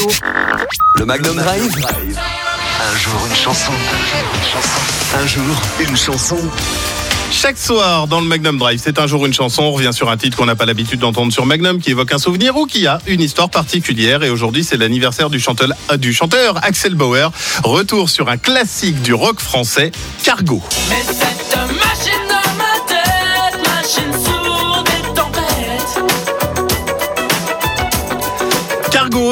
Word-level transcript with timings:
Radio. 0.00 0.16
Le 0.96 1.04
Magnum 1.04 1.36
Drive. 1.36 1.76
Un 1.84 2.98
jour 2.98 3.26
une 3.28 3.36
chanson. 3.36 3.72
Un 5.14 5.26
jour 5.26 5.62
une 5.80 5.96
chanson. 5.96 6.38
Chaque 7.30 7.58
soir 7.58 8.06
dans 8.06 8.20
le 8.20 8.26
Magnum 8.26 8.58
Drive, 8.58 8.80
c'est 8.82 8.98
un 8.98 9.06
jour 9.06 9.26
une 9.26 9.34
chanson. 9.34 9.62
On 9.62 9.72
revient 9.72 9.92
sur 9.92 10.10
un 10.10 10.16
titre 10.16 10.36
qu'on 10.36 10.46
n'a 10.46 10.56
pas 10.56 10.64
l'habitude 10.64 11.00
d'entendre 11.00 11.32
sur 11.32 11.44
Magnum, 11.44 11.80
qui 11.80 11.90
évoque 11.90 12.12
un 12.12 12.18
souvenir 12.18 12.56
ou 12.56 12.66
qui 12.66 12.86
a 12.86 12.98
une 13.06 13.20
histoire 13.20 13.50
particulière. 13.50 14.22
Et 14.22 14.30
aujourd'hui, 14.30 14.64
c'est 14.64 14.76
l'anniversaire 14.76 15.28
du 15.28 15.38
chanteur, 15.38 15.68
du 15.98 16.12
chanteur 16.12 16.58
Axel 16.64 16.94
Bauer. 16.94 17.30
Retour 17.62 18.08
sur 18.08 18.28
un 18.28 18.38
classique 18.38 19.02
du 19.02 19.12
rock 19.12 19.38
français, 19.38 19.92
Cargo. 20.24 20.62
Mais 20.88 21.02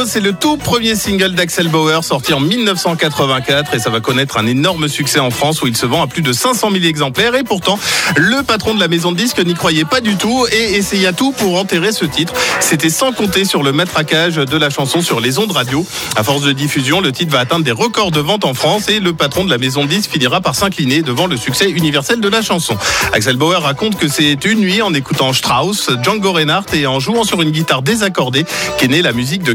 C'est 0.07 0.21
le 0.21 0.33
tout 0.33 0.57
premier 0.57 0.97
single 0.97 1.35
d'Axel 1.35 1.69
Bauer 1.69 2.03
sorti 2.03 2.33
en 2.33 2.41
1984 2.41 3.75
et 3.75 3.79
ça 3.79 3.91
va 3.91 4.01
connaître 4.01 4.39
un 4.39 4.47
énorme 4.47 4.89
succès 4.89 5.21
en 5.21 5.31
France 5.31 5.61
où 5.61 5.67
il 5.67 5.77
se 5.77 5.85
vend 5.85 6.03
à 6.03 6.07
plus 6.07 6.23
de 6.23 6.33
500 6.33 6.71
000 6.73 6.85
exemplaires 6.85 7.35
et 7.35 7.45
pourtant 7.45 7.79
le 8.17 8.43
patron 8.43 8.75
de 8.75 8.81
la 8.81 8.89
maison 8.89 9.13
de 9.13 9.19
disques 9.19 9.45
n'y 9.45 9.55
croyait 9.55 9.85
pas 9.85 10.01
du 10.01 10.17
tout 10.17 10.47
et 10.51 10.77
essaya 10.77 11.13
tout 11.13 11.33
pour 11.33 11.59
enterrer 11.59 11.93
ce 11.93 12.07
titre. 12.07 12.33
C'était 12.61 12.89
sans 12.89 13.13
compter 13.13 13.45
sur 13.45 13.63
le 13.63 13.73
matraquage 13.73 14.37
de 14.37 14.57
la 14.57 14.71
chanson 14.71 15.03
sur 15.03 15.21
les 15.21 15.39
ondes 15.39 15.53
radio. 15.53 15.85
À 16.17 16.23
force 16.23 16.43
de 16.43 16.53
diffusion, 16.53 17.01
le 17.01 17.13
titre 17.13 17.33
va 17.33 17.41
atteindre 17.41 17.65
des 17.65 17.73
records 17.73 18.11
de 18.11 18.21
vente 18.21 18.47
en 18.47 18.55
France 18.55 18.89
et 18.89 19.01
le 19.01 19.13
patron 19.13 19.45
de 19.45 19.51
la 19.51 19.59
maison 19.59 19.85
de 19.85 19.91
disques 19.91 20.11
finira 20.11 20.41
par 20.41 20.55
s'incliner 20.55 21.03
devant 21.03 21.27
le 21.27 21.37
succès 21.37 21.69
universel 21.69 22.21
de 22.21 22.29
la 22.29 22.41
chanson. 22.41 22.77
Axel 23.13 23.37
Bauer 23.37 23.63
raconte 23.63 23.99
que 23.99 24.09
c'est 24.09 24.45
une 24.45 24.61
nuit 24.61 24.81
en 24.81 24.95
écoutant 24.95 25.33
Strauss, 25.33 25.91
Django 26.03 26.33
Reinhardt 26.33 26.75
et 26.75 26.87
en 26.87 26.99
jouant 26.99 27.25
sur 27.25 27.43
une 27.43 27.51
guitare 27.51 27.83
désaccordée 27.83 28.47
qu'est 28.79 28.89
née 28.89 29.03
la 29.03 29.13
musique 29.13 29.43
de. 29.43 29.55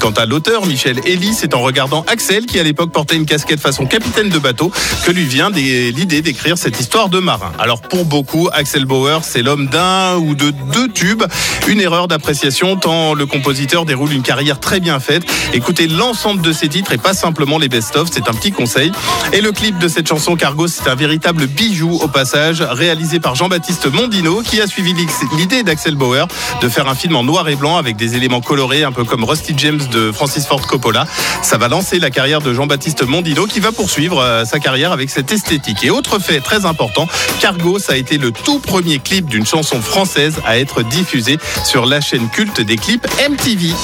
Quant 0.00 0.10
à 0.10 0.26
l'auteur, 0.26 0.66
Michel 0.66 0.98
Elie, 1.06 1.32
c'est 1.32 1.54
en 1.54 1.60
regardant 1.60 2.04
Axel, 2.08 2.46
qui 2.46 2.58
à 2.58 2.62
l'époque 2.64 2.90
portait 2.90 3.14
une 3.14 3.26
casquette 3.26 3.60
façon 3.60 3.86
capitaine 3.86 4.30
de 4.30 4.38
bateau, 4.38 4.72
que 5.04 5.12
lui 5.12 5.24
vient 5.24 5.50
l'idée 5.50 6.22
d'écrire 6.22 6.58
cette 6.58 6.80
histoire 6.80 7.08
de 7.08 7.20
marin. 7.20 7.52
Alors 7.58 7.80
pour 7.80 8.04
beaucoup, 8.04 8.48
Axel 8.52 8.84
Bauer, 8.84 9.20
c'est 9.22 9.42
l'homme 9.42 9.66
d'un 9.66 10.16
ou 10.16 10.34
de 10.34 10.50
deux 10.72 10.88
tubes. 10.88 11.22
Une 11.68 11.80
erreur 11.80 12.08
d'appréciation 12.08 12.76
tant 12.76 13.14
le 13.14 13.26
compositeur 13.26 13.84
déroule 13.84 14.12
une 14.12 14.22
carrière 14.22 14.58
très 14.58 14.80
bien 14.80 14.98
faite. 14.98 15.22
Écoutez 15.52 15.86
l'ensemble 15.86 16.42
de 16.42 16.52
ses 16.52 16.68
titres 16.68 16.92
et 16.92 16.98
pas 16.98 17.14
simplement 17.14 17.58
les 17.58 17.68
best-of, 17.68 18.08
c'est 18.12 18.28
un 18.28 18.32
petit 18.32 18.50
conseil. 18.50 18.90
Et 19.32 19.40
le 19.40 19.52
clip 19.52 19.78
de 19.78 19.86
cette 19.86 20.08
chanson 20.08 20.34
Cargo, 20.34 20.66
c'est 20.66 20.88
un 20.88 20.96
véritable 20.96 21.46
bijou 21.46 21.98
au 22.00 22.08
passage, 22.08 22.60
réalisé 22.62 23.20
par 23.20 23.36
Jean-Baptiste 23.36 23.86
Mondino, 23.92 24.42
qui 24.42 24.60
a 24.60 24.66
suivi 24.66 24.94
l'idée 25.36 25.62
d'Axel 25.62 25.94
Bauer 25.94 26.26
de 26.60 26.68
faire 26.68 26.88
un 26.88 26.94
film 26.94 27.14
en 27.14 27.22
noir 27.22 27.48
et 27.48 27.56
blanc 27.56 27.76
avec 27.76 27.96
des 27.96 28.16
éléments 28.16 28.40
colorés, 28.40 28.82
un 28.82 28.92
peu 28.92 29.04
comme 29.04 29.24
Rusty 29.28 29.54
James 29.56 29.80
de 29.92 30.10
Francis 30.10 30.46
Ford 30.46 30.66
Coppola. 30.66 31.06
Ça 31.42 31.58
va 31.58 31.68
lancer 31.68 31.98
la 31.98 32.10
carrière 32.10 32.40
de 32.40 32.54
Jean-Baptiste 32.54 33.02
Mondino, 33.02 33.46
qui 33.46 33.60
va 33.60 33.72
poursuivre 33.72 34.20
euh, 34.20 34.44
sa 34.44 34.58
carrière 34.58 34.92
avec 34.92 35.10
cette 35.10 35.30
esthétique. 35.30 35.84
Et 35.84 35.90
autre 35.90 36.18
fait 36.18 36.40
très 36.40 36.64
important, 36.64 37.06
Cargo, 37.40 37.78
ça 37.78 37.92
a 37.92 37.96
été 37.96 38.18
le 38.18 38.32
tout 38.32 38.58
premier 38.58 38.98
clip 38.98 39.26
d'une 39.26 39.46
chanson 39.46 39.80
française 39.82 40.36
à 40.46 40.58
être 40.58 40.82
diffusé 40.82 41.38
sur 41.64 41.86
la 41.86 42.00
chaîne 42.00 42.28
culte 42.30 42.60
des 42.60 42.76
clips 42.76 43.06
MTV. 43.28 43.74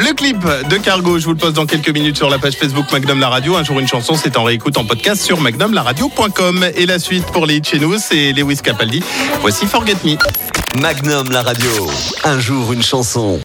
Le 0.00 0.14
clip 0.14 0.38
de 0.70 0.78
Cargo, 0.78 1.18
je 1.18 1.26
vous 1.26 1.32
le 1.32 1.36
poste 1.36 1.56
dans 1.56 1.66
quelques 1.66 1.90
minutes 1.90 2.16
sur 2.16 2.30
la 2.30 2.38
page 2.38 2.54
Facebook 2.54 2.90
Magnum 2.90 3.20
La 3.20 3.28
Radio. 3.28 3.56
Un 3.56 3.64
jour 3.64 3.78
une 3.80 3.86
chanson, 3.86 4.14
c'est 4.14 4.38
en 4.38 4.44
réécoute 4.44 4.78
en 4.78 4.84
podcast 4.86 5.20
sur 5.20 5.38
magnumlaradio.com. 5.38 6.64
Et 6.74 6.86
la 6.86 6.98
suite 6.98 7.26
pour 7.26 7.44
les 7.44 7.62
chez 7.62 7.78
nous, 7.78 7.98
c'est 7.98 8.32
Lewis 8.32 8.60
Capaldi. 8.62 9.02
Voici 9.42 9.66
Forget 9.66 9.96
Me. 10.02 10.16
Magnum 10.80 11.30
la 11.30 11.42
radio. 11.42 11.70
Un 12.24 12.40
jour 12.40 12.72
une 12.72 12.82
chanson. 12.82 13.38